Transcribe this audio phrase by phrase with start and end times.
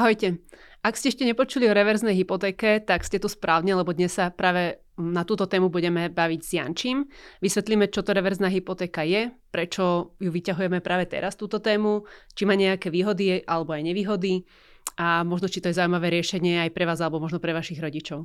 [0.00, 0.40] Ahojte.
[0.80, 4.80] Ak ste ešte nepočuli o reverznej hypotéke, tak ste tu správne, lebo dnes sa práve
[4.96, 7.04] na túto tému budeme baviť s Jančím.
[7.44, 12.56] Vysvetlíme, čo to reverzná hypotéka je, prečo ju vyťahujeme práve teraz túto tému, či má
[12.56, 14.48] nejaké výhody alebo aj nevýhody
[14.96, 18.24] a možno či to je zaujímavé riešenie aj pre vás alebo možno pre vašich rodičov.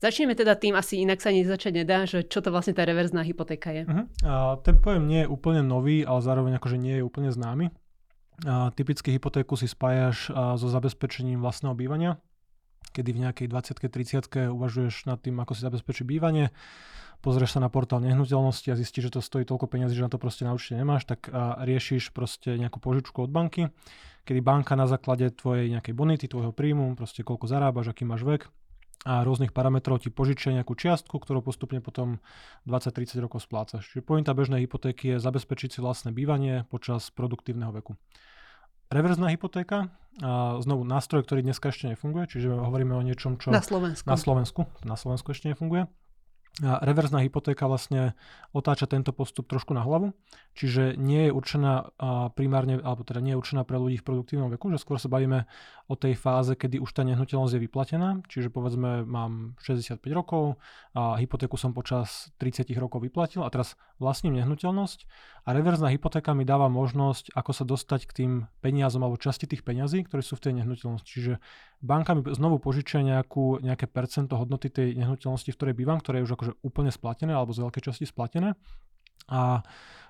[0.00, 3.20] Začneme teda tým, asi inak sa ani začať nedá, že čo to vlastne tá reverzná
[3.20, 3.84] hypotéka je.
[3.84, 4.08] Uh-huh.
[4.24, 7.68] A ten pojem nie je úplne nový, ale zároveň akože nie je úplne známy.
[8.44, 12.20] Typicky hypotéku si spájaš so zabezpečením vlastného bývania,
[12.92, 13.80] kedy v nejakej 20
[14.28, 16.52] 30 uvažuješ nad tým, ako si zabezpečiť bývanie,
[17.24, 20.20] pozrieš sa na portál nehnuteľnosti a zistíš, že to stojí toľko peniazí, že na to
[20.20, 21.32] proste na určite nemáš, tak
[21.64, 23.72] riešiš proste nejakú požičku od banky,
[24.28, 28.52] kedy banka na základe tvojej nejakej bonity, tvojho príjmu, proste koľko zarábaš, aký máš vek,
[29.04, 32.22] a rôznych parametrov ti požičia nejakú čiastku, ktorú postupne potom
[32.64, 33.84] 20-30 rokov splácaš.
[33.92, 37.98] Čiže pointa bežnej hypotéky je zabezpečiť si vlastné bývanie počas produktívneho veku.
[38.88, 39.90] Reverzná hypotéka,
[40.22, 44.06] a znovu nástroj, ktorý dneska ešte nefunguje, čiže hovoríme o niečom, čo na Slovensku.
[44.08, 45.90] Na Slovensku, na Slovensku ešte nefunguje.
[46.56, 48.16] Reverzná hypotéka vlastne
[48.56, 50.16] otáča tento postup trošku na hlavu,
[50.56, 51.92] čiže nie je určená
[52.32, 55.44] primárne, alebo teda nie je určená pre ľudí v produktívnom veku, že skôr sa bavíme
[55.84, 60.56] o tej fáze, kedy už tá nehnuteľnosť je vyplatená, čiže povedzme mám 65 rokov
[60.96, 65.04] a hypotéku som počas 30 rokov vyplatil a teraz vlastním nehnuteľnosť
[65.44, 68.32] a reverzná hypotéka mi dáva možnosť, ako sa dostať k tým
[68.64, 71.06] peniazom alebo časti tých peňazí, ktoré sú v tej nehnuteľnosti.
[71.06, 71.36] Čiže
[71.82, 76.26] banka mi znovu požičia nejakú, nejaké percento hodnoty tej nehnuteľnosti, v ktorej bývam, ktoré je
[76.28, 78.56] už akože úplne splatené alebo z veľkej časti splatené.
[79.26, 79.60] A,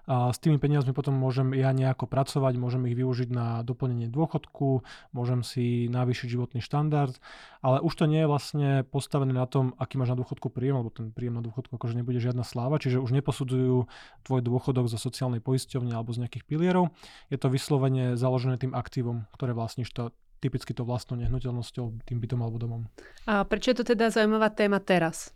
[0.06, 4.84] a s tými peniazmi potom môžem ja nejako pracovať, môžem ich využiť na doplnenie dôchodku,
[5.17, 7.17] môžem si navýšiť životný štandard,
[7.64, 10.92] ale už to nie je vlastne postavené na tom, aký máš na dôchodku príjem, lebo
[10.92, 13.89] ten príjem na dôchodku akože nebude žiadna sláva, čiže už neposudzujú
[14.22, 16.92] tvoj dôchodok zo sociálnej poisťovne alebo z nejakých pilierov.
[17.33, 22.41] Je to vyslovene založené tým aktívom, ktoré vlastníš to typicky to vlastnou nehnuteľnosťou, tým bytom
[22.45, 22.83] alebo domom.
[23.27, 25.33] A prečo je to teda zaujímavá téma teraz?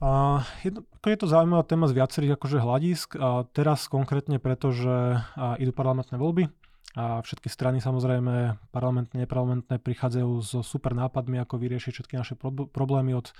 [0.00, 3.08] Uh, je, to, je to zaujímavá téma z viacerých akože hľadisk.
[3.20, 6.48] A teraz konkrétne preto, že uh, idú parlamentné voľby
[6.98, 12.66] a všetky strany samozrejme parlamentné, neparlamentné prichádzajú so super nápadmi, ako vyriešiť všetky naše pro-
[12.66, 13.30] problémy od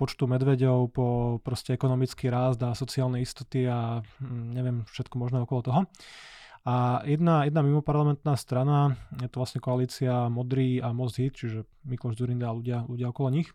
[0.00, 1.06] počtu medveďov po
[1.44, 5.80] proste ekonomický rást a sociálne istoty a hm, neviem, všetko možné okolo toho.
[6.66, 12.18] A jedna, jedna mimoparlamentná strana, je to vlastne koalícia Modrý a Most Hit, čiže Mikloš
[12.18, 13.54] Zurinda a ľudia, ľudia okolo nich,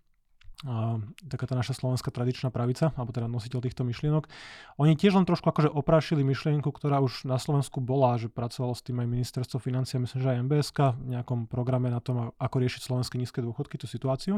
[0.61, 4.29] a taká tá naša slovenská tradičná pravica, alebo teda nositeľ týchto myšlienok.
[4.77, 8.85] Oni tiež len trošku akože oprášili myšlienku, ktorá už na Slovensku bola, že pracovalo s
[8.85, 12.77] tým aj ministerstvo financie, myslím, že aj MBSK v nejakom programe na tom, ako riešiť
[12.77, 14.37] slovenské nízke dôchodky, tú situáciu.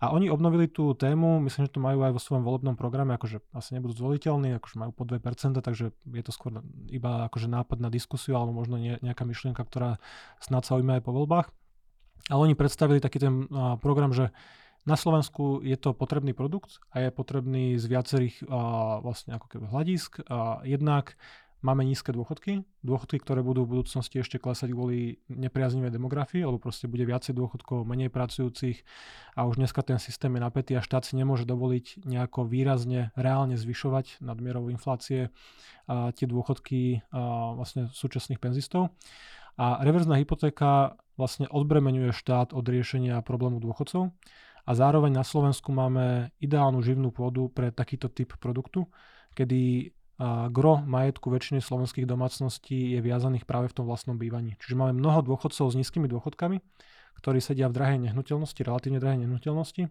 [0.00, 3.44] A oni obnovili tú tému, myslím, že to majú aj vo svojom volebnom programe, akože
[3.52, 5.20] asi nebudú zvoliteľní, akože majú po 2%,
[5.60, 10.00] takže je to skôr iba akože nápad na diskusiu, alebo možno nejaká myšlienka, ktorá
[10.40, 11.52] snad sa aj po voľbách.
[12.32, 13.48] Ale oni predstavili taký ten
[13.80, 14.32] program, že
[14.88, 19.68] na Slovensku je to potrebný produkt a je potrebný z viacerých a, vlastne ako keby
[19.68, 20.24] hľadisk.
[20.32, 21.20] A jednak
[21.60, 26.86] máme nízke dôchodky, dôchodky, ktoré budú v budúcnosti ešte klesať kvôli nepriaznivej demografii, alebo proste
[26.86, 28.86] bude viacej dôchodkov, menej pracujúcich
[29.34, 33.58] a už dneska ten systém je napätý a štát si nemôže dovoliť nejako výrazne, reálne
[33.58, 35.34] zvyšovať nadmierou inflácie
[35.90, 38.94] a tie dôchodky a vlastne súčasných penzistov.
[39.58, 44.14] A reverzná hypotéka vlastne odbremenuje štát od riešenia problému dôchodcov
[44.68, 48.84] a zároveň na Slovensku máme ideálnu živnú pôdu pre takýto typ produktu,
[49.32, 49.88] kedy
[50.52, 54.60] gro majetku väčšiny slovenských domácností je viazaných práve v tom vlastnom bývaní.
[54.60, 56.60] Čiže máme mnoho dôchodcov s nízkymi dôchodkami,
[57.22, 59.88] ktorí sedia v drahej nehnuteľnosti, relatívne drahej nehnuteľnosti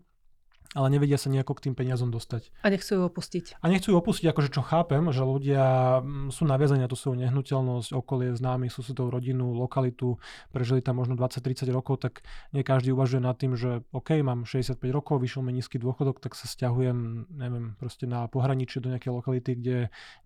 [0.75, 2.51] ale nevedia sa nejako k tým peniazom dostať.
[2.63, 3.45] A nechcú ju opustiť.
[3.63, 5.63] A nechcú ju opustiť, akože čo chápem, že ľudia
[6.03, 10.19] mm, sú naviazaní na tú svoju nehnuteľnosť, okolie známych, susedov, rodinu, lokalitu,
[10.51, 14.81] prežili tam možno 20-30 rokov, tak nie každý uvažuje nad tým, že OK, mám 65
[14.91, 19.51] rokov, vyšiel mi nízky dôchodok, tak sa stiahujem, neviem, proste na pohraničie do nejakej lokality,
[19.55, 19.77] kde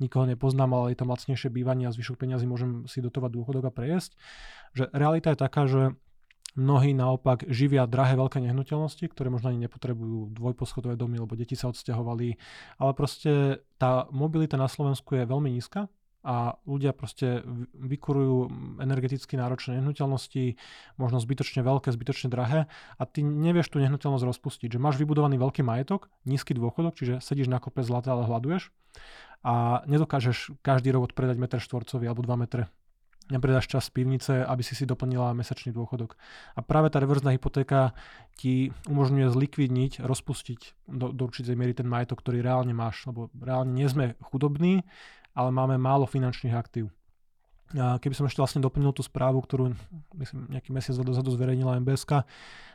[0.01, 3.72] nikoho nepoznám, ale je tam lacnejšie bývanie a zvyšok peniazy môžem si dotovať dôchodok a
[3.72, 4.18] prejesť.
[4.74, 5.94] Že realita je taká, že
[6.51, 11.71] Mnohí naopak živia drahé veľké nehnuteľnosti, ktoré možno ani nepotrebujú dvojposchodové domy, lebo deti sa
[11.71, 12.36] odsťahovali.
[12.75, 15.88] Ale proste tá mobilita na Slovensku je veľmi nízka
[16.21, 17.42] a ľudia proste
[17.74, 20.59] vykurujú energeticky náročné nehnuteľnosti,
[21.01, 22.69] možno zbytočne veľké, zbytočne drahé
[23.00, 27.50] a ty nevieš tú nehnuteľnosť rozpustiť, že máš vybudovaný veľký majetok, nízky dôchodok, čiže sedíš
[27.50, 28.69] na kope zlata, ale hľaduješ
[29.42, 32.69] a nedokážeš každý rok odpredať meter štvorcový alebo 2 metre
[33.29, 36.15] nepredáš čas z pivnice, aby si si doplnila mesačný dôchodok.
[36.56, 37.94] A práve tá reverzná hypotéka
[38.39, 43.71] ti umožňuje zlikvidniť, rozpustiť do, do určitej miery ten majetok, ktorý reálne máš, lebo reálne
[43.71, 44.83] nie sme chudobní,
[45.35, 46.91] ale máme málo finančných aktív.
[47.73, 49.71] Keby som ešte vlastne doplnil tú správu, ktorú
[50.19, 52.27] myslím nejaký mesiac dozadu zverejnila MBSK,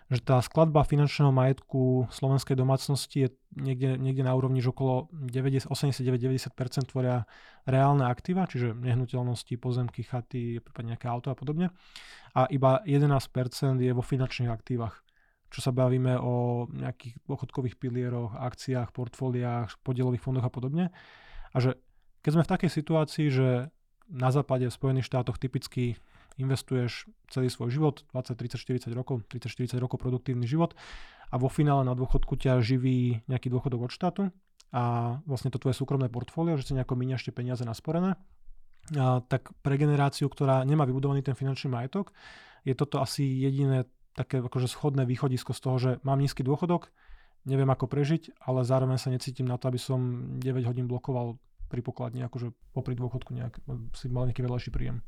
[0.06, 3.28] že tá skladba finančného majetku slovenskej domácnosti je
[3.58, 7.26] niekde, niekde na úrovni, že okolo 89-90% tvoria
[7.66, 11.74] reálne aktíva, čiže nehnuteľnosti, pozemky, chaty, prípadne nejaké auto a podobne.
[12.38, 15.06] A iba 11% je vo finančných aktívach
[15.46, 20.90] čo sa bavíme o nejakých dôchodkových pilieroch, akciách, portfóliách, podielových fondoch a podobne.
[21.54, 21.78] A že
[22.26, 23.48] keď sme v takej situácii, že
[24.10, 25.98] na západe v Spojených štátoch typicky
[26.36, 30.76] investuješ celý svoj život, 20, 30, 40 rokov, 30, 40 rokov produktívny život
[31.32, 34.22] a vo finále na dôchodku ťa živí nejaký dôchodok od štátu
[34.70, 38.20] a vlastne to tvoje súkromné portfólio, že si nejako miniaš tie peniaze nasporené,
[38.94, 42.12] a, tak pre generáciu, ktorá nemá vybudovaný ten finančný majetok,
[42.68, 46.92] je toto asi jediné také akože schodné východisko z toho, že mám nízky dôchodok,
[47.46, 50.00] neviem ako prežiť, ale zároveň sa necítim na to, aby som
[50.42, 53.60] 9 hodín blokoval pri pokladni, akože popri dôchodku nejak,
[53.94, 55.02] si mal nejaký vedľajší príjem.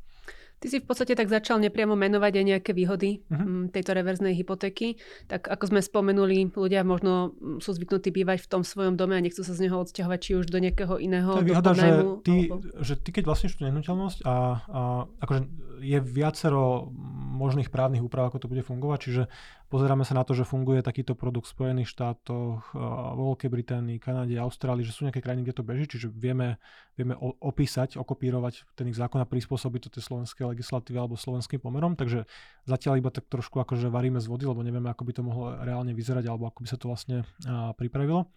[0.59, 3.71] Ty si v podstate tak začal nepriamo menovať aj nejaké výhody uh-huh.
[3.71, 4.99] tejto reverznej hypotéky.
[5.31, 9.47] Tak ako sme spomenuli, ľudia možno sú zvyknutí bývať v tom svojom dome a nechcú
[9.47, 11.89] sa z neho odsťahovať či už do nejakého iného To je výhoda, že
[12.27, 12.59] ty, alebo...
[12.83, 14.35] že ty keď vlastníš tú nehnuteľnosť a,
[14.67, 14.81] a
[15.23, 15.41] akože
[15.79, 16.91] je viacero
[17.39, 19.23] možných právnych úprav, ako to bude fungovať, čiže
[19.69, 22.73] Pozeráme sa na to, že funguje takýto produkt v Spojených štátoch,
[23.21, 26.57] Veľkej Británii, Kanade, Austrálii, že sú nejaké krajiny, kde to beží, čiže vieme,
[26.97, 32.01] vieme opísať, okopírovať ten ich zákon a prispôsobiť to tej slovenskej legislatíve alebo slovenským pomerom,
[32.01, 32.25] takže
[32.65, 35.93] zatiaľ iba tak trošku akože varíme z vody, lebo nevieme, ako by to mohlo reálne
[35.93, 37.29] vyzerať alebo ako by sa to vlastne
[37.77, 38.33] pripravilo.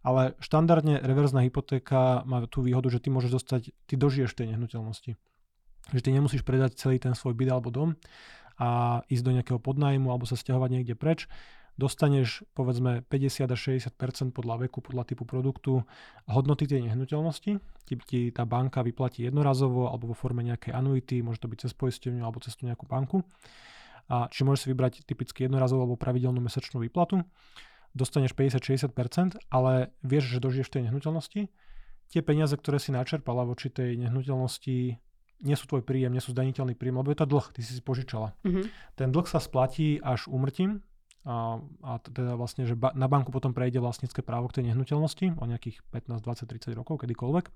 [0.00, 5.12] Ale štandardne reverzná hypotéka má tú výhodu, že ty môžeš dostať, ty dožiješ tej nehnuteľnosti.
[5.92, 8.00] Že ty nemusíš predať celý ten svoj byt alebo dom,
[8.60, 11.24] a ísť do nejakého podnájmu alebo sa stiahovať niekde preč,
[11.80, 15.88] dostaneš povedzme 50 až 60% podľa veku, podľa typu produktu
[16.28, 17.56] hodnoty tej nehnuteľnosti.
[17.56, 21.72] Ti, ti tá banka vyplatí jednorazovo alebo vo forme nejakej anuity, môže to byť cez
[21.72, 23.24] poisťovňu alebo cez tú nejakú banku.
[24.12, 27.24] A, či môžeš si vybrať typicky jednorazovú alebo pravidelnú mesačnú výplatu.
[27.96, 31.48] Dostaneš 50-60%, ale vieš, že dožiješ tej nehnuteľnosti.
[32.10, 34.98] Tie peniaze, ktoré si načerpala voči tej nehnuteľnosti,
[35.40, 37.82] nie sú tvoj príjem, nie sú zdaniteľný príjem, lebo je to dlh, ty si si
[37.82, 38.36] požičala.
[38.44, 38.64] Mm-hmm.
[38.96, 40.84] Ten dlh sa splatí až umrtím
[41.24, 45.36] a, a teda vlastne, že ba, na banku potom prejde vlastnícke právo k tej nehnuteľnosti
[45.36, 47.46] o nejakých 15, 20, 30 rokov, kedykoľvek.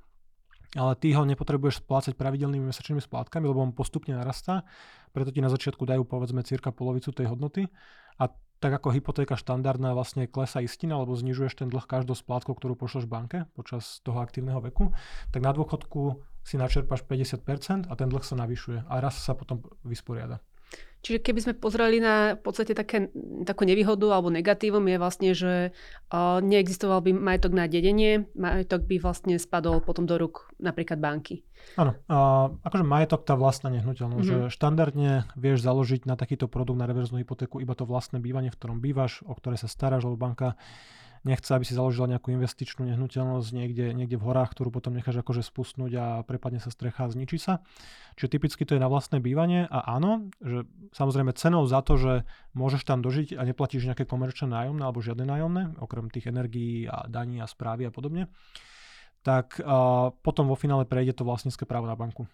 [0.75, 4.67] Ale ty ho nepotrebuješ splácať pravidelnými mesačnými splátkami, lebo on postupne narastá,
[5.15, 7.71] preto ti na začiatku dajú povedzme cirka polovicu tej hodnoty
[8.19, 8.27] a
[8.59, 13.05] tak ako hypotéka štandardná vlastne klesa istina, alebo znižuješ ten dlh každou splátkou, ktorú pošleš
[13.05, 14.91] banke počas toho aktívneho veku,
[15.31, 19.64] tak na dôchodku si načerpáš 50% a ten dlh sa navyšuje a raz sa potom
[19.82, 20.44] vysporiada.
[21.05, 23.12] Čiže keby sme pozreli na v podstate také,
[23.44, 28.96] takú nevýhodu alebo negatívum je vlastne, že uh, neexistoval by majetok na dedenie, majetok by
[29.05, 31.44] vlastne spadol potom do rúk napríklad banky.
[31.76, 34.49] Áno, uh, akože majetok tá vlastná nehnuteľnosť, mm-hmm.
[34.49, 38.56] že štandardne vieš založiť na takýto produkt na reverznú hypotéku iba to vlastné bývanie, v
[38.56, 40.56] ktorom bývaš, o ktoré sa staráš, lebo banka
[41.25, 45.41] nechce, aby si založila nejakú investičnú nehnuteľnosť niekde, niekde v horách, ktorú potom necháš akože
[45.41, 47.65] spustnúť a prepadne sa strecha a zničí sa.
[48.21, 52.12] Čiže typicky to je na vlastné bývanie a áno, že samozrejme cenou za to, že
[52.53, 57.09] môžeš tam dožiť a neplatíš nejaké komerčné nájomné alebo žiadne nájomné, okrem tých energií a
[57.09, 58.29] daní a správy a podobne,
[59.25, 62.29] tak uh, potom vo finále prejde to vlastnícke právo na banku.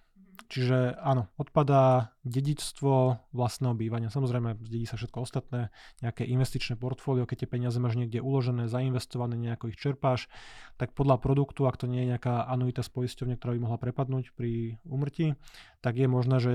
[0.51, 4.11] Čiže áno, odpadá dedičstvo vlastného bývania.
[4.11, 5.71] Samozrejme, zdedí sa všetko ostatné,
[6.03, 10.27] nejaké investičné portfólio, keď tie peniaze máš niekde uložené, zainvestované, nejako ich čerpáš,
[10.75, 14.35] tak podľa produktu, ak to nie je nejaká anuita z poisťovne, ktorá by mohla prepadnúť
[14.35, 15.39] pri úmrtí,
[15.81, 16.55] tak je možné, že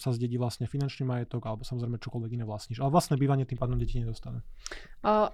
[0.00, 2.80] sa zdedí vlastne finančný majetok alebo samozrejme čokoľvek iné vlastníš.
[2.80, 4.40] Ale vlastné bývanie tým pádom deti nedostanú.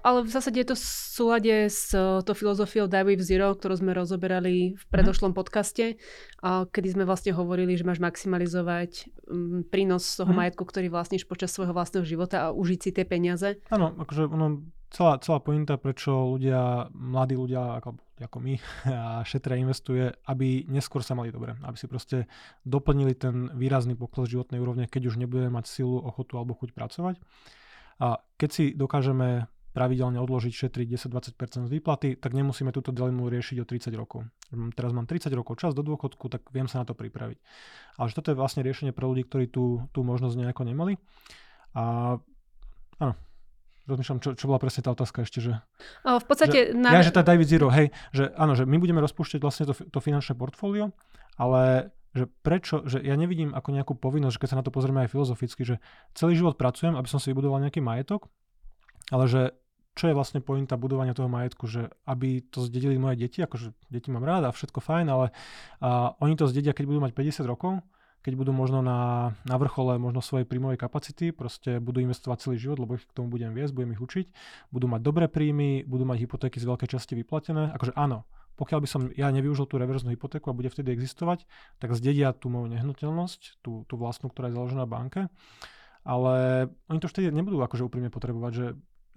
[0.03, 3.79] ale v zásade je to v súlade s e, to filozofiou Die with Zero, ktorú
[3.79, 5.39] sme rozoberali v predošlom mm-hmm.
[5.39, 5.95] podcaste,
[6.43, 9.07] kedy sme vlastne hovorili, že máš maximalizovať
[9.71, 10.37] prínos z toho mm.
[10.37, 13.61] majetku, ktorý vlastníš počas svojho vlastného života a užiť si tie peniaze.
[13.69, 18.53] Áno, akože ono, celá, celá pointa, prečo ľudia, mladí ľudia ako, ako my
[19.19, 22.25] a šetria investuje, aby neskôr sa mali dobre, aby si proste
[22.65, 27.15] doplnili ten výrazný pokles životnej úrovne, keď už nebudeme mať silu, ochotu alebo chuť pracovať.
[27.99, 33.57] A keď si dokážeme pravidelne odložiť, šetriť 10-20% z výplaty, tak nemusíme túto dilemu riešiť
[33.61, 34.25] o 30 rokov.
[34.73, 37.37] Teraz mám 30 rokov čas do dôchodku, tak viem sa na to pripraviť.
[38.01, 40.97] Ale že toto je vlastne riešenie pre ľudí, ktorí tú, tú možnosť nejako nemali.
[41.77, 42.17] A
[42.97, 43.13] áno,
[43.89, 45.57] rozmýšľam, čo, čo bola presne tá otázka ešte, že...
[46.05, 46.73] O, v podstate...
[46.73, 46.89] Že, na...
[46.95, 49.99] Ja, že tá David Zero, hej, že áno, že my budeme rozpúšťať vlastne to, to
[49.99, 50.93] finančné portfólio,
[51.35, 55.05] ale že prečo, že ja nevidím ako nejakú povinnosť, že keď sa na to pozrieme
[55.05, 55.75] aj filozoficky, že
[56.17, 58.29] celý život pracujem, aby som si vybudoval nejaký majetok
[59.09, 59.41] ale že
[59.97, 64.13] čo je vlastne pointa budovania toho majetku, že aby to zdedili moje deti, akože deti
[64.13, 65.35] mám rád a všetko fajn, ale
[65.83, 67.83] a oni to zdedia, keď budú mať 50 rokov,
[68.19, 72.77] keď budú možno na, na vrchole možno svojej príjmovej kapacity, proste budú investovať celý život,
[72.83, 74.27] lebo ich k tomu budem viesť, budem ich učiť,
[74.75, 77.71] budú mať dobré príjmy, budú mať hypotéky z veľkej časti vyplatené.
[77.71, 78.27] Akože áno,
[78.59, 81.47] pokiaľ by som ja nevyužil tú reverznú hypotéku a bude vtedy existovať,
[81.79, 85.31] tak zdedia tú moju nehnuteľnosť, tú, tú vlastnú, ktorá je založená banke.
[86.03, 88.65] Ale oni to vtedy nebudú akože úprimne potrebovať, že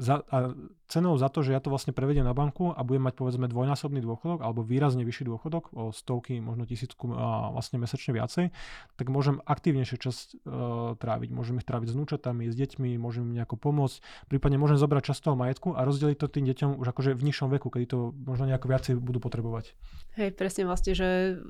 [0.00, 0.56] za, a
[0.88, 4.04] cenou za to, že ja to vlastne prevediem na banku a budem mať povedzme dvojnásobný
[4.04, 8.52] dôchodok alebo výrazne vyšší dôchodok o stovky, možno tisícku a vlastne mesačne viacej,
[8.96, 11.32] tak môžem aktívnejšie čas uh, tráviť.
[11.32, 15.20] Môžem ich tráviť s núčatami, s deťmi, môžem im nejako pomôcť, prípadne môžem zobrať čas
[15.20, 18.48] toho majetku a rozdeliť to tým deťom už akože v nižšom veku, kedy to možno
[18.48, 19.72] nejako viacej budú potrebovať.
[20.20, 21.40] Hej, presne vlastne, že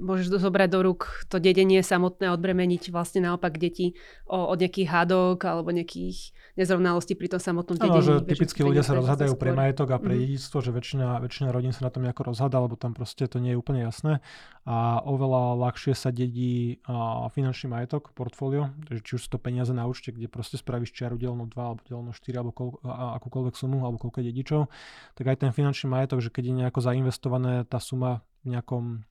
[0.00, 3.94] môžeš zobrať do rúk to dedenie samotné, odbremeniť vlastne naopak deti
[4.26, 7.96] od nejakých hádok alebo nejakých nezrovnalostí pri tom samotnom dedení.
[7.96, 10.20] Áno, že typicky ľudia sa rozhadajú pre majetok a pre mm.
[10.20, 13.56] dedictvo, že väčšina, väčšina rodín sa na tom nejako rozhada, lebo tam proste to nie
[13.56, 14.20] je úplne jasné.
[14.68, 19.88] A oveľa ľahšie sa dedí a, finančný majetok, portfólio, či už sú to peniaze na
[19.88, 23.82] účte, kde proste spravíš čiaru delno 2 alebo delno 4 alebo koľ, a, akúkoľvek sumu
[23.82, 24.68] alebo koľko dedičov,
[25.16, 29.08] tak aj ten finančný majetok, že keď je nejako zainvestované tá suma v nejakom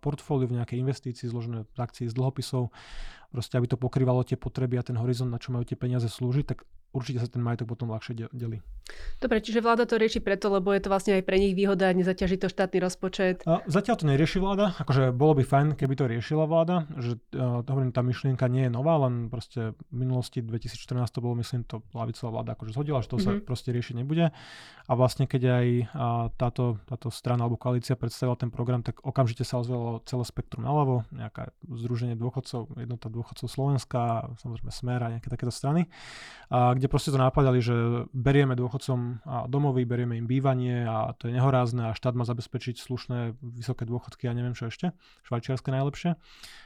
[0.00, 2.72] portfóliu v nejakej investícii zložené z akcií, z dlhopisov,
[3.30, 6.44] proste aby to pokrývalo tie potreby a ten horizont, na čo majú tie peniaze slúžiť,
[6.44, 8.58] tak určite sa ten majetok potom ľahšie delí.
[9.22, 12.42] Dobre, čiže vláda to rieši preto, lebo je to vlastne aj pre nich výhoda, nezaťaží
[12.42, 13.46] to štátny rozpočet.
[13.46, 17.62] A zatiaľ to nerieši vláda, akože bolo by fajn, keby to riešila vláda, že uh,
[17.62, 21.62] to hovorím, tá myšlienka nie je nová, len proste v minulosti 2014 to bolo, myslím,
[21.62, 23.30] to lavicová vláda akože zhodila, že to mm-hmm.
[23.30, 23.46] sa mhm.
[23.46, 24.34] proste riešiť nebude.
[24.90, 25.86] A vlastne keď aj uh,
[26.34, 31.06] táto, táto strana alebo koalícia predstavila ten program, tak okamžite sa ozvelo celé spektrum naľavo,
[31.14, 35.86] nejaké združenie dôchodcov, jednota dôchodcov Slovenska, samozrejme Smer a nejaké takéto strany,
[36.50, 41.36] a kde proste to napadali, že berieme dôchodcom domovy, berieme im bývanie a to je
[41.36, 44.92] nehorázne a štát má zabezpečiť slušné vysoké dôchodky a neviem čo ešte,
[45.26, 46.16] švajčiarske najlepšie.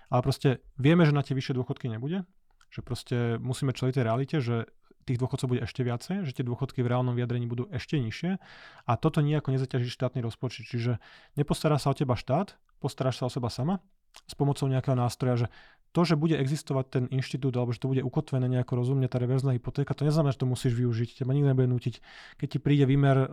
[0.08, 2.24] Ale proste vieme, že na tie vyššie dôchodky nebude,
[2.70, 4.70] že proste musíme čeliť tej realite, že
[5.04, 8.40] tých dôchodcov bude ešte viacej, že tie dôchodky v reálnom vyjadrení budú ešte nižšie
[8.88, 10.64] a toto nejako nezaťaží štátny rozpočet.
[10.64, 10.96] Čiže
[11.36, 13.84] nepostará sa o teba štát, postaráš sa o seba sama
[14.24, 15.46] s pomocou nejakého nástroja, že
[15.94, 19.54] to, že bude existovať ten inštitút alebo že to bude ukotvené nejako rozumne, tá reverzná
[19.54, 21.22] hypotéka, to neznamená, že to musíš využiť.
[21.22, 21.94] Teba nikto nebude nutiť.
[22.42, 23.30] Keď ti príde výmer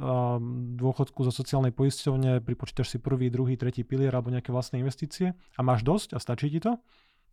[0.77, 5.61] dôchodku zo sociálnej poisťovne, pripočítaš si prvý, druhý, tretí pilier alebo nejaké vlastné investície a
[5.65, 6.77] máš dosť a stačí ti to,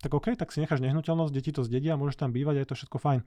[0.01, 2.79] tak OK, tak si necháš nehnuteľnosť, deti to zdedia, môžeš tam bývať a je to
[2.81, 3.21] všetko fajn.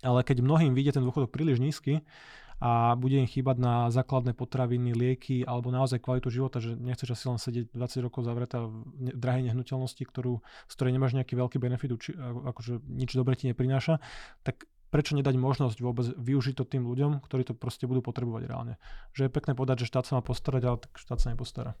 [0.00, 2.06] Ale keď mnohým vyjde ten dôchodok príliš nízky,
[2.58, 7.24] a bude im chýbať na základné potraviny, lieky alebo naozaj kvalitu života, že nechceš asi
[7.30, 8.82] len sedieť 20 rokov zavretá v
[9.14, 14.02] drahej nehnuteľnosti, ktorú, z ktorej nemáš nejaký veľký benefit, či, akože nič dobre ti neprináša,
[14.42, 18.74] tak prečo nedať možnosť vôbec využiť to tým ľuďom, ktorí to proste budú potrebovať reálne.
[19.12, 21.76] Že je pekné povedať, že štát sa má postarať, ale tak štát sa nepostará.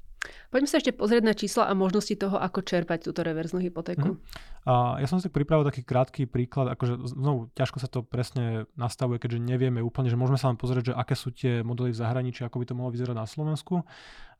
[0.50, 4.18] Poďme sa ešte pozrieť na čísla a možnosti toho, ako čerpať túto reverznú hypotéku.
[4.18, 4.20] Mm.
[4.66, 9.22] A ja som si pripravil taký krátky príklad, akože znovu ťažko sa to presne nastavuje,
[9.22, 12.42] keďže nevieme úplne, že môžeme sa len pozrieť, že aké sú tie modely v zahraničí,
[12.44, 13.86] ako by to mohlo vyzerať na Slovensku.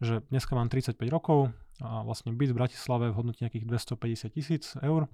[0.02, 4.64] Že dneska mám 35 rokov, a vlastne byt v Bratislave v hodnote nejakých 250 tisíc
[4.82, 5.06] eur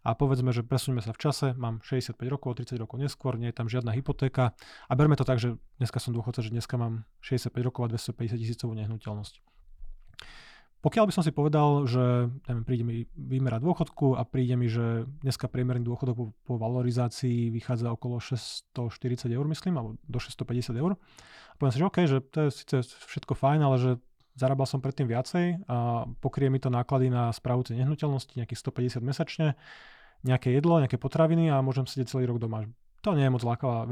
[0.00, 3.56] a povedzme, že presuňme sa v čase, mám 65 rokov, 30 rokov neskôr, nie je
[3.56, 4.56] tam žiadna hypotéka
[4.88, 8.40] a berme to tak, že dneska som dôchodca, že dneska mám 65 rokov a 250
[8.40, 9.44] tisícovú nehnuteľnosť.
[10.80, 15.04] Pokiaľ by som si povedal, že neviem, príde mi výmera dôchodku a príde mi, že
[15.20, 20.96] dneska priemerný dôchodok po, po valorizácii vychádza okolo 640 eur, myslím, alebo do 650 eur.
[20.96, 23.90] A poviem si, že OK, že to je síce všetko fajn, ale že
[24.40, 28.60] zarábal som predtým viacej a pokrie mi to náklady na správu tej nehnuteľnosti, nejakých
[28.96, 29.60] 150 mesačne,
[30.24, 32.64] nejaké jedlo, nejaké potraviny a môžem sedieť celý rok doma.
[33.00, 33.88] To nie je moc lákavá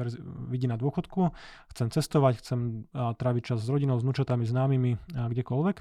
[0.52, 1.32] vidí na dôchodku.
[1.72, 5.76] Chcem cestovať, chcem tráviť čas s rodinou, s nučatami, známymi, a kdekoľvek.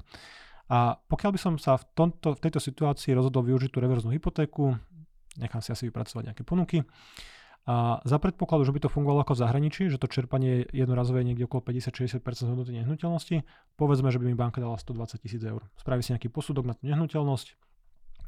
[0.68, 4.76] A pokiaľ by som sa v, tomto, v tejto situácii rozhodol využiť tú reverznú hypotéku,
[5.36, 6.84] nechám si asi vypracovať nejaké ponuky,
[7.68, 11.44] a za predpokladu, že by to fungovalo ako v zahraničí, že to čerpanie je niekde
[11.44, 13.44] okolo 50-60% hodnoty nehnuteľnosti,
[13.76, 15.68] povedzme, že by mi banka dala 120 tisíc eur.
[15.76, 17.46] Spraví si nejaký posudok na tú nehnuteľnosť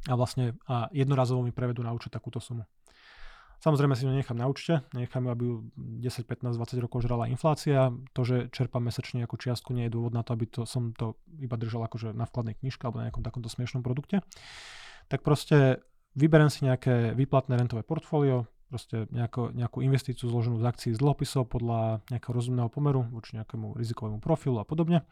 [0.09, 2.69] a vlastne a jednorazovo mi prevedú na účet takúto sumu.
[3.65, 7.89] Samozrejme si to nechám na účte, nechám, aby ju 10, 15, 20 rokov žrala inflácia.
[8.13, 11.17] To, že čerpám mesačne nejakú čiastku, nie je dôvod na to, aby to, som to
[11.41, 14.21] iba držal akože na vkladnej knižke alebo na nejakom takomto smiešnom produkte.
[15.09, 15.81] Tak proste
[16.17, 21.51] vyberiem si nejaké výplatné rentové portfólio, proste nejako, nejakú investíciu zloženú z akcií z dlhopisov
[21.51, 25.03] podľa nejakého rozumného pomeru voči nejakému rizikovému profilu a podobne.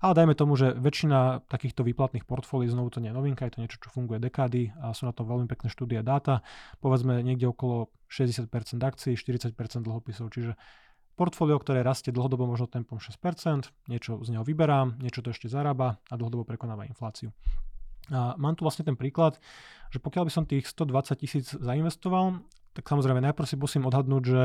[0.00, 3.60] Ale dajme tomu, že väčšina takýchto výplatných portfólií, znovu to nie je novinka, je to
[3.60, 6.40] niečo, čo funguje dekády a sú na to veľmi pekné štúdie dáta.
[6.80, 8.48] Povedzme niekde okolo 60%
[8.80, 9.52] akcií, 40%
[9.84, 10.56] dlhopisov, čiže
[11.14, 16.00] portfólio, ktoré rastie dlhodobo možno tempom 6%, niečo z neho vyberám, niečo to ešte zarába
[16.08, 17.30] a dlhodobo prekonáva infláciu.
[18.12, 19.40] A mám tu vlastne ten príklad,
[19.88, 22.44] že pokiaľ by som tých 120 tisíc zainvestoval,
[22.74, 24.42] tak samozrejme najprv si musím odhadnúť, že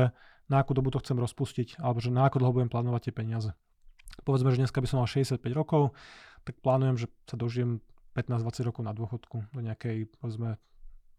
[0.48, 3.50] na akú dobu to chcem rozpustiť, alebo že na ako dlho budem plánovať tie peniaze.
[4.22, 5.92] Povedzme, že dneska by som mal 65 rokov,
[6.46, 7.84] tak plánujem, že sa dožijem
[8.16, 10.56] 15-20 rokov na dôchodku do nejakej, povedzme,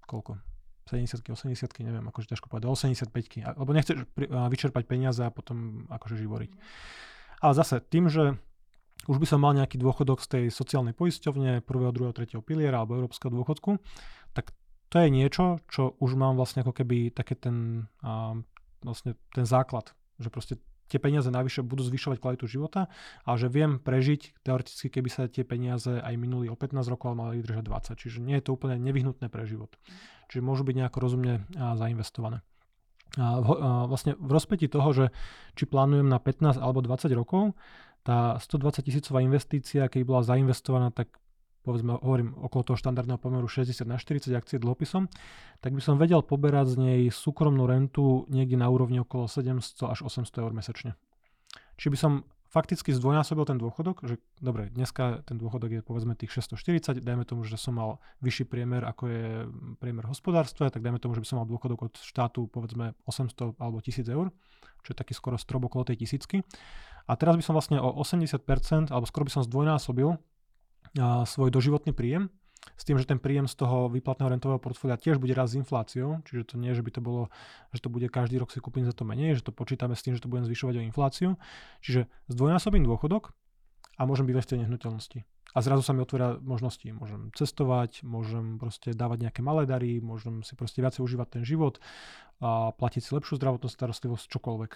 [0.07, 0.41] koľko?
[0.89, 6.19] 70 80 neviem, akože ťažko povedať, do 85 lebo nechceš vyčerpať peniaze a potom akože
[6.19, 6.51] živoriť.
[7.39, 8.35] Ale zase tým, že
[9.09, 12.97] už by som mal nejaký dôchodok z tej sociálnej poisťovne, prvého, druhého, tretieho piliera alebo
[13.01, 13.81] európskeho dôchodku,
[14.35, 14.53] tak
[14.91, 18.35] to je niečo, čo už mám vlastne ako keby také ten, a,
[18.83, 20.59] vlastne ten základ, že proste
[20.91, 22.91] tie peniaze navyše budú zvyšovať kvalitu života
[23.23, 27.15] a že viem prežiť teoreticky, keby sa tie peniaze aj minuli o 15 rokov, ale
[27.15, 28.03] mali vydržať 20.
[28.03, 29.71] Čiže nie je to úplne nevyhnutné pre život.
[30.27, 32.43] Čiže môžu byť nejako rozumne zainvestované.
[33.15, 35.05] A a vlastne v rozpeti toho, že
[35.55, 37.55] či plánujem na 15 alebo 20 rokov,
[38.01, 41.21] tá 120 tisícová investícia, keď bola zainvestovaná, tak
[41.61, 45.05] povedzme, hovorím okolo toho štandardného pomeru 60 na 40 akcie dlhopisom,
[45.61, 49.99] tak by som vedel poberať z nej súkromnú rentu niekde na úrovni okolo 700 až
[50.01, 50.91] 800 eur mesačne.
[51.77, 52.13] Či by som
[52.51, 57.47] fakticky zdvojnásobil ten dôchodok, že dobre, dneska ten dôchodok je povedzme tých 640, dajme tomu,
[57.47, 59.25] že som mal vyšší priemer, ako je
[59.79, 63.79] priemer hospodárstva, tak dajme tomu, že by som mal dôchodok od štátu povedzme 800 alebo
[63.79, 64.35] 1000 eur,
[64.83, 66.43] čo je taký skoro strop okolo tej tisícky.
[67.09, 70.17] A teraz by som vlastne o 80%, alebo skoro by som zdvojnásobil
[71.25, 72.29] svoj doživotný príjem,
[72.77, 76.21] s tým, že ten príjem z toho výplatného rentového portfólia tiež bude raz s infláciou,
[76.29, 77.33] čiže to nie, že by to bolo,
[77.73, 80.13] že to bude každý rok si kúpiť za to menej, že to počítame s tým,
[80.13, 81.29] že to budem zvyšovať o infláciu.
[81.81, 83.33] Čiže zdvojnásobím dôchodok
[83.97, 85.19] a môžem byť v tej nehnuteľnosti.
[85.51, 86.85] A zrazu sa mi otvoria možnosti.
[86.95, 91.81] Môžem cestovať, môžem proste dávať nejaké malé dary, môžem si proste viacej užívať ten život
[92.39, 94.71] a platiť si lepšiu zdravotnú starostlivosť, čokoľvek.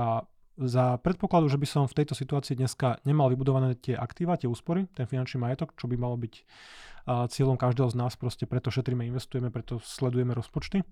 [0.00, 0.24] A
[0.60, 4.84] za predpokladu, že by som v tejto situácii dneska nemal vybudované tie aktíva, tie úspory,
[4.92, 6.34] ten finančný majetok, čo by malo byť
[7.32, 10.84] cieľom každého z nás, proste preto šetríme, investujeme, preto sledujeme rozpočty,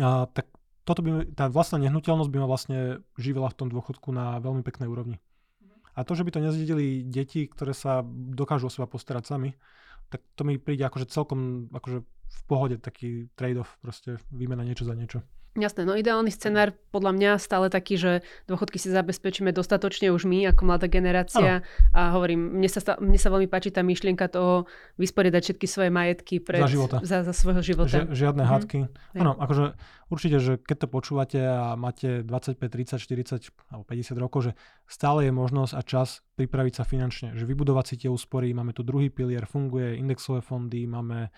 [0.00, 0.48] a, tak
[0.88, 4.88] toto by, tá vlastná nehnuteľnosť by ma vlastne živila v tom dôchodku na veľmi peknej
[4.88, 5.20] úrovni.
[5.92, 9.52] A to, že by to nezdedili deti, ktoré sa dokážu o seba postarať sami,
[10.08, 14.96] tak to mi príde akože celkom akože v pohode taký trade-off, proste výmena niečo za
[14.96, 15.20] niečo.
[15.58, 18.12] Jasné, no ideálny scenár podľa mňa stále taký, že
[18.46, 21.66] dôchodky si zabezpečíme dostatočne už my ako mladá generácia ano.
[21.90, 24.70] a hovorím, mne sa, mne sa veľmi páči tá myšlienka toho
[25.02, 26.96] vysporiadať všetky svoje majetky pred, za, života.
[27.02, 28.06] za, za svojho života.
[28.06, 28.54] Ži, žiadne mm-hmm.
[28.54, 28.78] hádky.
[29.18, 29.74] Áno, akože
[30.14, 34.52] určite, že keď to počúvate a máte 25, 30, 40 alebo 50 rokov, že
[34.86, 38.86] stále je možnosť a čas pripraviť sa finančne, že vybudovať si tie úspory, máme tu
[38.86, 41.34] druhý pilier, funguje indexové fondy, máme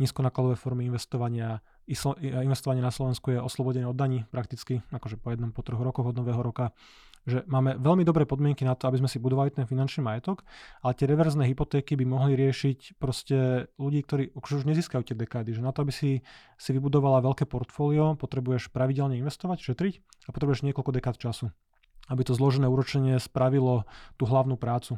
[0.00, 1.60] nízkonákladové formy investovania,
[2.42, 6.16] investovanie na Slovensku je oslobodené od daní prakticky, akože po jednom, po troch rokoch od
[6.16, 6.72] nového roka,
[7.28, 10.40] že máme veľmi dobré podmienky na to, aby sme si budovali ten finančný majetok,
[10.80, 15.60] ale tie reverzné hypotéky by mohli riešiť proste ľudí, ktorí už nezískajú tie dekády, že
[15.60, 16.24] na to, aby si,
[16.56, 19.94] si vybudovala veľké portfólio, potrebuješ pravidelne investovať, šetriť
[20.26, 21.52] a potrebuješ niekoľko dekád času,
[22.08, 23.84] aby to zložené úročenie spravilo
[24.16, 24.96] tú hlavnú prácu,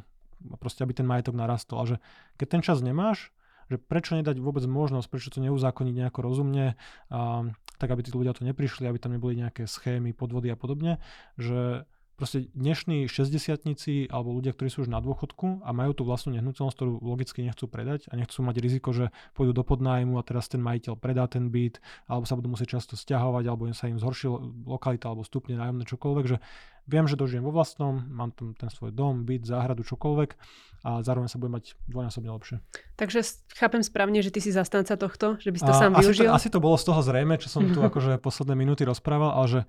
[0.63, 1.83] proste aby ten majetok narastol.
[1.83, 1.97] A že
[2.39, 3.35] keď ten čas nemáš,
[3.73, 6.77] že prečo nedať vôbec možnosť, prečo to neuzákoniť nejako rozumne,
[7.09, 7.49] a,
[7.81, 11.01] tak aby tí ľudia to neprišli, aby tam neboli nejaké schémy, podvody a podobne,
[11.35, 16.37] že proste dnešní 60 alebo ľudia, ktorí sú už na dôchodku a majú tú vlastnú
[16.37, 20.47] nehnuteľnosť, ktorú logicky nechcú predať a nechcú mať riziko, že pôjdu do podnájmu a teraz
[20.47, 24.29] ten majiteľ predá ten byt, alebo sa budú musieť často stiahovať, alebo sa im zhorší
[24.63, 26.37] lokalita, alebo stupne nájomné čokoľvek, že
[26.87, 30.35] viem, že dožijem vo vlastnom, mám tam ten svoj dom, byt, záhradu, čokoľvek
[30.83, 32.59] a zároveň sa budem mať dvojnásobne lepšie.
[32.99, 33.23] Takže
[33.55, 36.27] chápem správne, že ty si zastanca tohto, že by si to a, sám asi využil?
[36.27, 39.47] To, asi to bolo z toho zrejme, čo som tu akože posledné minúty rozprával, ale
[39.47, 39.61] že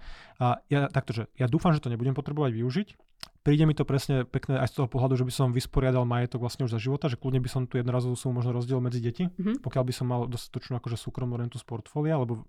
[0.42, 2.88] a ja, takto, že ja dúfam, že to nebudem potrebovať využiť,
[3.44, 6.64] príde mi to presne pekné aj z toho pohľadu, že by som vysporiadal majetok vlastne
[6.64, 9.60] už za života, že kľudne by som tu jednorazovú sumu možno rozdiel medzi deti, mm-hmm.
[9.60, 12.48] pokiaľ by som mal dostatočnú akože súkromnú rentu z portfólia, lebo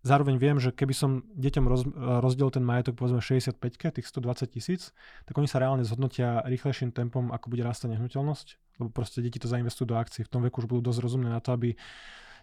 [0.00, 1.84] zároveň viem, že keby som deťom roz,
[2.24, 3.60] rozdiel ten majetok povedzme 65
[4.00, 4.96] tých 120 tisíc,
[5.28, 9.52] tak oni sa reálne zhodnotia rýchlejším tempom, ako bude rastať nehnuteľnosť, lebo proste deti to
[9.52, 10.24] zainvestujú do akcií.
[10.24, 11.76] V tom veku už budú dosť rozumné na to, aby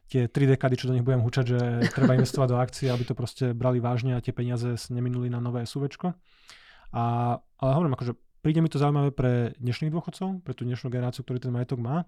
[0.10, 1.60] tie 3 dekády, čo do nich budem hučať, že
[1.94, 5.66] treba investovať do akcií, aby to proste brali vážne a tie peniaze neminuli na nové
[5.66, 6.14] SUVčko.
[6.94, 11.22] A, ale hovorím, akože príde mi to zaujímavé pre dnešných dôchodcov, pre tú dnešnú generáciu,
[11.22, 12.08] ktorý ten majetok má.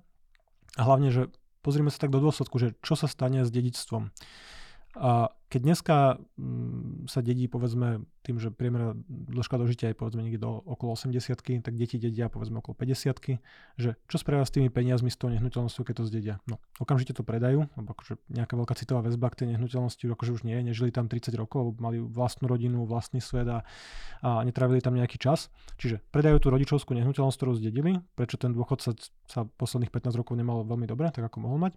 [0.80, 1.28] A hlavne, že
[1.62, 4.10] pozrieme sa tak do dôsledku, že čo sa stane s dedičstvom.
[4.98, 5.96] A keď dneska
[6.40, 11.20] mm, sa dedí, povedzme, tým, že priemerná dĺžka dožitia je povedzme niekde do okolo 80
[11.60, 13.42] tak deti dedia povedzme okolo 50
[13.76, 16.36] že čo spravia s tými peniazmi s tou nehnuteľnosťou, keď to zdedia?
[16.48, 20.42] No, okamžite to predajú, lebo akože nejaká veľká citová väzba k tej nehnuteľnosti akože už
[20.48, 23.66] nie nežili tam 30 rokov, mali vlastnú rodinu, vlastný svet a,
[24.24, 25.52] a netravili tam nejaký čas.
[25.82, 28.96] Čiže predajú tú rodičovskú nehnuteľnosť, ktorú zdedili, prečo ten dôchodca
[29.28, 31.74] sa posledných 15 rokov nemal veľmi dobre, tak ako mohol mať.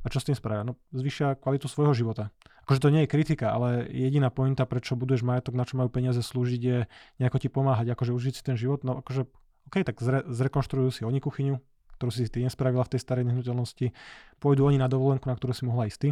[0.00, 0.64] A čo s tým spravia?
[0.64, 2.32] No, zvyšia kvalitu svojho života.
[2.64, 6.24] Akože to nie je kritika, ale jediná pointa, prečo budeš majetok, na čo majú peniaze
[6.24, 6.78] slúžiť, je
[7.20, 8.80] nejako ti pomáhať, akože užiť si ten život.
[8.86, 9.28] No akože,
[9.68, 11.60] OK, tak zre, zrekonštruujú si oni kuchyňu,
[12.00, 13.92] ktorú si ty nespravila v tej starej nehnuteľnosti.
[14.40, 16.10] Pôjdu oni na dovolenku, na ktorú si mohla ísť ty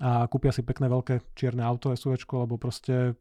[0.00, 3.20] a kúpia si pekné veľké čierne auto, SUV, alebo proste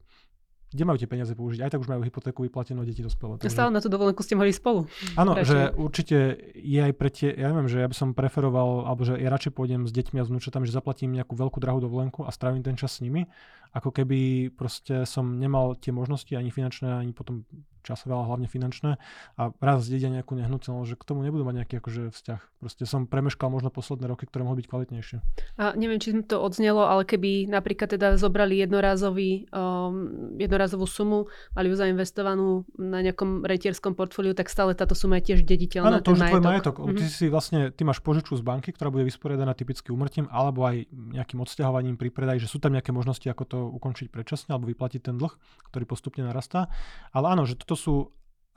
[0.70, 1.66] kde majú tie peniaze použiť?
[1.66, 3.42] Aj tak už majú hypotéku vyplatenú, deti dospelé.
[3.42, 3.50] Takže...
[3.50, 4.86] Stále na tú dovolenku ste mohli spolu.
[5.18, 9.02] Áno, že určite je aj pre tie, ja neviem, že ja by som preferoval, alebo
[9.02, 12.22] že ja radšej pôjdem s deťmi a s vnúčatami, že zaplatím nejakú veľkú drahú dovolenku
[12.22, 13.26] a strávim ten čas s nimi,
[13.74, 17.46] ako keby proste som nemal tie možnosti ani finančné, ani potom
[17.84, 19.02] časové, ale hlavne finančné
[19.40, 22.42] a raz zdedia nejakú nehnuteľnosť, že k tomu nebudú mať nejaký akože vzťah.
[22.60, 25.18] Proste som premeškal možno posledné roky, ktoré mohli byť kvalitnejšie.
[25.56, 31.72] A neviem, či to odznelo, ale keby napríklad teda zobrali jednorazový, um, jednorazovú sumu, mali
[31.72, 36.00] ju zainvestovanú na nejakom retierskom portfóliu, tak stále táto suma je tiež dediteľná.
[36.00, 36.76] Áno, to už tvoj majetok.
[36.84, 37.00] Mm-hmm.
[37.00, 40.84] Ty si vlastne, ty máš požičku z banky, ktorá bude vysporiadaná typicky umrtím, alebo aj
[40.92, 45.08] nejakým odsťahovaním pri predaji, že sú tam nejaké možnosti, ako to ukončiť predčasne alebo vyplatiť
[45.08, 45.32] ten dlh,
[45.72, 46.68] ktorý postupne narastá.
[47.16, 47.96] Ale áno, že toto sú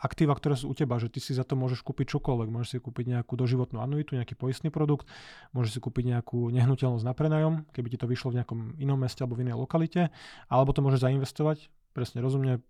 [0.01, 2.49] aktíva, ktoré sú u teba, že ty si za to môžeš kúpiť čokoľvek.
[2.49, 5.05] Môžeš si kúpiť nejakú doživotnú anuitu, nejaký poistný produkt,
[5.53, 9.21] môžeš si kúpiť nejakú nehnuteľnosť na prenajom, keby ti to vyšlo v nejakom inom meste
[9.21, 10.09] alebo v inej lokalite,
[10.49, 12.65] alebo to môžeš zainvestovať, presne rozumne,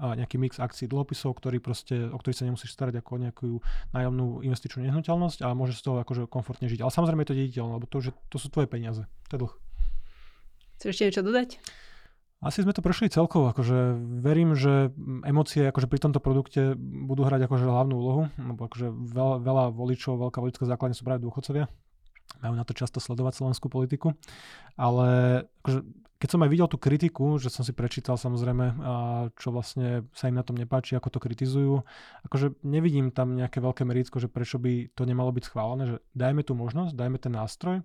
[0.00, 3.48] a nejaký mix akcií dlhopisov, ktorý proste, o ktorý sa nemusíš starať ako o nejakú
[3.92, 6.80] nájomnú investičnú nehnuteľnosť a môžeš z toho akože komfortne žiť.
[6.80, 9.04] Ale samozrejme je to dediteľné, lebo to, že to sú tvoje peniaze.
[9.28, 9.54] To je dlh.
[10.80, 11.50] Chceš ešte niečo dodať?
[12.40, 14.96] Asi sme to prešli celkovo, akože verím, že
[15.28, 20.16] emócie akože pri tomto produkte budú hrať akože hlavnú úlohu, lebo akože veľa, veľa voličov,
[20.16, 21.68] veľká voličská základňa sú práve dôchodcovia,
[22.40, 24.16] majú na to často sledovať slovenskú politiku,
[24.80, 25.08] ale
[25.60, 25.84] akože,
[26.16, 28.72] keď som aj videl tú kritiku, že som si prečítal samozrejme,
[29.36, 31.84] čo vlastne sa im na tom nepáči, ako to kritizujú,
[32.24, 36.40] akože nevidím tam nejaké veľké meritko, že prečo by to nemalo byť schválené, že dajme
[36.40, 37.84] tú možnosť, dajme ten nástroj,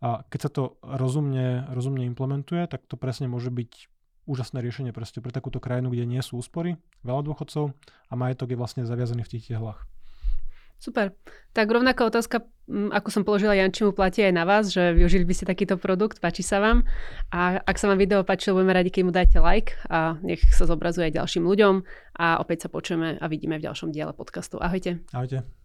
[0.00, 3.88] a keď sa to rozumne, rozumne implementuje, tak to presne môže byť
[4.24, 7.76] úžasné riešenie pre takúto krajinu, kde nie sú úspory, veľa dôchodcov
[8.08, 9.84] a majetok je vlastne zaviazaný v tých tehlách.
[10.80, 11.12] Super.
[11.52, 15.44] Tak rovnaká otázka, ako som položila Jančimu, platí aj na vás, že využili by ste
[15.44, 16.88] takýto produkt, páči sa vám.
[17.28, 20.64] A ak sa vám video páčilo, budeme radi, keď mu dáte like a nech sa
[20.64, 21.84] zobrazuje aj ďalším ľuďom.
[22.16, 24.56] A opäť sa počujeme a vidíme v ďalšom diele podcastu.
[24.56, 25.04] Ahojte.
[25.12, 25.44] Ahojte.